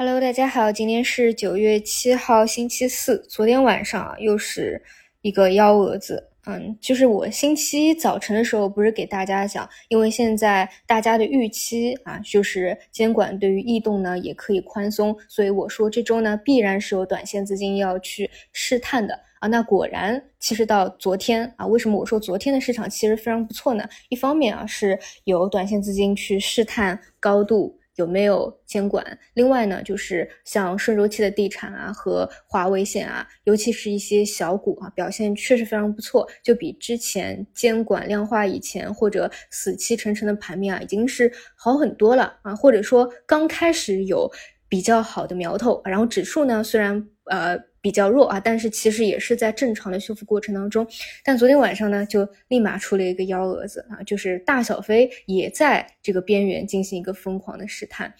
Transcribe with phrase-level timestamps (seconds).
[0.00, 3.20] Hello，大家好，今天是九月七号，星期四。
[3.28, 4.80] 昨天晚上啊，又是
[5.22, 6.28] 一个幺蛾子。
[6.46, 19.48] 嗯，就是我星期一早晨的时候，不是给大家讲，因为现在大家的预期啊，就是监管对于异动呢也可以宽松，所以我说这周呢必然是有短线资金要去试探的啊。
[19.48, 23.84] 那果然，其实到昨天啊，为什么我说昨天的市场其实非常不错呢？
[24.10, 27.77] 一方面啊，是有短线资金去试探高度。
[27.98, 29.04] 有没有监管？
[29.34, 44.30] 另外呢，就是像顺周期的地产啊和华为线啊，尤其是一些小股啊，表现确实非常不错，就比之前监管量化以前或者死气沉沉的盘面啊，已经是好很多了啊，或者说刚开始有
[44.68, 45.82] 比较好的苗头。
[45.84, 47.67] 然后指数呢，虽然呃。
[47.80, 50.86] 比较弱啊，但是其实也是在正常的修复过程当中。
[51.24, 58.12] 但昨天晚上呢，就立马出了一个幺蛾子啊，就是大小飞也在这个边缘进行一个疯狂的试探。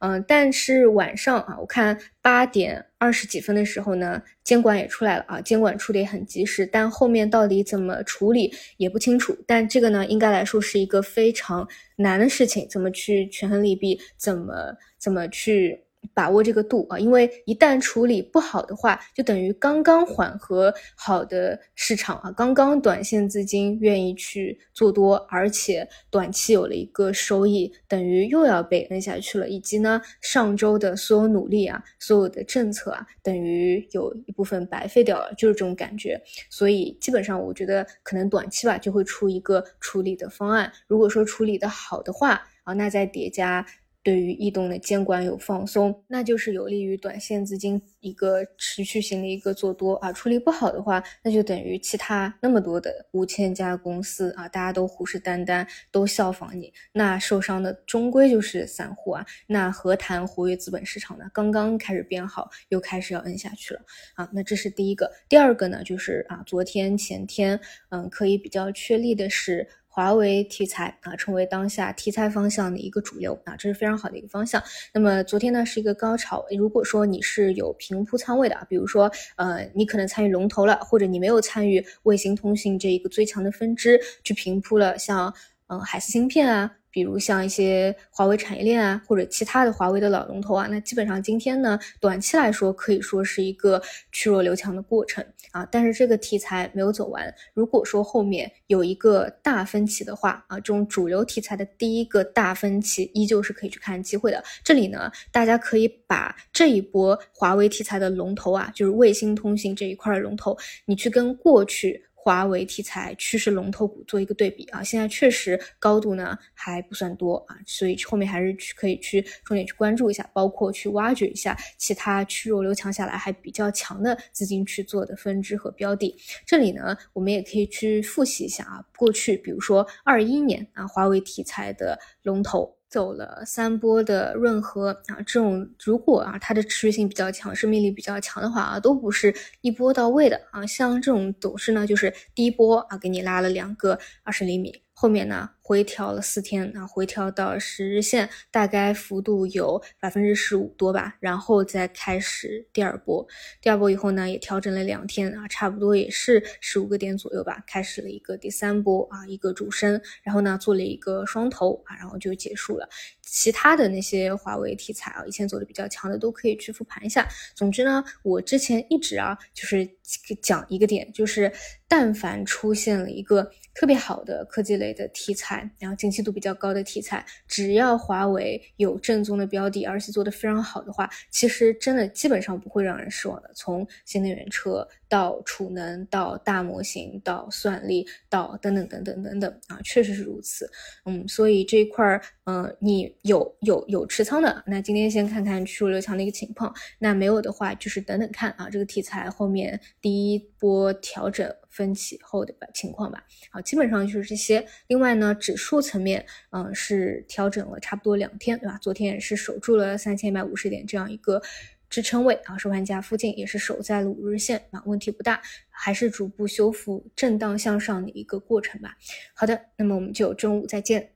[0.00, 9.34] 嗯，但是晚上啊，我看八点二十几分的时候呢，监管也出来了啊，监管出的也很及时，但后面到底怎么处理也不清楚。
[9.46, 15.80] 但这个呢，应该来说是一个非常难的事情，怎么去权衡利弊，怎么怎么去。
[16.12, 29.48] 把握这个度啊，因为一旦处理不好的话，就等于刚刚缓和好的市场啊，刚刚短线资金愿意去做多，而且短期有了一个收益，等于又要被摁下去了。
[29.48, 36.20] 以及呢，上周的所有努力啊，所有的政策啊，等于有一部分白费掉了，就是这种感觉。
[36.50, 40.72] 所以基本上，我觉得可能短期吧，就会出一个处理的方案。
[40.86, 43.64] 如果说处理的好的话啊，那再叠加。
[44.04, 50.12] 对于异动的监管有放松，那就是有利于短线资金一个持续性的一个做多啊。
[50.12, 59.24] 处理不好的话，那就等于其他那么多的五千家公司啊，大家都虎视眈眈，都效仿你，那受伤的终归就是散户啊。
[59.46, 61.24] 那何谈活跃资本市场呢？
[61.32, 63.80] 刚刚开始变好，又开始要摁下去了
[64.16, 64.28] 啊。
[64.34, 67.58] 那这是第一个，第二个呢，就是啊，昨天前天，
[67.88, 69.66] 嗯，可以比较确立的是。
[69.94, 74.60] 华为题材啊，成为当下题材方向的一个主流啊，这是非常好的一个方向。
[74.92, 85.32] 那么昨天呢是一个高潮，如果说你是有平铺仓位的啊，比如说呃你可能参与龙头了，或者你没有参与卫星通信这一个最强的分支去平铺了，像
[85.68, 86.72] 嗯海思芯片啊。
[86.94, 93.82] 比如像一些华为产业链啊，或者其他的华为的老龙头啊，那基本上今天呢，短期来说可以说是一个
[94.12, 95.66] 去弱留强的过程啊。
[95.72, 104.40] 但是这个题材没有走完，如果说后面有一个大分歧的话啊，这种主流题材的第一个大分歧依旧是可以去看机会的。
[104.62, 112.04] 这里呢，大家可以把这一波华为题材的龙头啊，就是卫星通信这一块的龙头，你去跟过去。
[112.24, 126.16] 华为题材趋势龙头股做一个对比啊，现在确实高度呢还不算多啊，所以后面还是去可以去重点去关注一下，包括去挖掘一下其他去弱留强下来还比较强的资金去做的分支和标的。
[126.46, 132.78] 这里呢，我们也可以去复习一下啊，过去比如说二一年啊，华为题材的龙头。
[132.94, 140.64] 走了三波的润和啊，这种如果啊它的持续性比较强，生命力比较强的话啊，都不是一波到位的啊。
[140.64, 145.50] 像这种走势呢，就是第一波啊给你拉了两个二十厘米，后面呢。
[145.66, 153.26] 回调了四天啊，回调到十日线，大概幅度有百分之十五多吧，然后再开始第二波，
[153.62, 162.86] 第二波以后呢，也调整了两天啊，差不多也是十五个点左右吧，开始了一个第三波啊，一个主升，然后呢做了一个双头啊，然后就结束了。
[163.22, 167.26] 其他的那些华为题材啊，以前走的比较强的都可以去复盘一下。
[167.54, 169.96] 总之呢，我之前一直啊，就是
[170.42, 171.50] 讲一个点，就是
[171.88, 175.68] 但凡出现了一个特别好的科技类的题材。
[175.78, 183.50] 然后，景气度比较高的题材，只要华为有正宗的标的，而且做的非常好的话，其实真的基本上不会让人失望的。
[183.54, 190.70] 从新能源车到储能，到大模型，到算力，到等等等等等等啊，确实是如此。
[191.06, 196.72] 嗯，所以这一块儿，嗯，你有有有持仓的，那今天先看看去弱留强的一个情况。
[196.98, 203.24] 那没有的话，就是等等看啊，这个题材后面第一波调整分歧后的情况吧。
[203.50, 204.66] 好，基本上就是这些。
[204.88, 205.34] 另外呢。
[205.40, 208.78] 指数层面，嗯，是调整了差不多两天，对吧？
[208.80, 211.40] 昨天也是守住了三千一百五十点这样一个
[211.88, 215.40] 支撑位啊，收盘价附近也是守在了五日线啊，问题不大，
[215.70, 218.96] 还是逐步修复震荡向上的一个过程吧。
[219.34, 221.13] 好的，那么我们就中午再见。